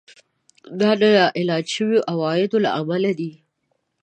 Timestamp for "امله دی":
2.79-3.31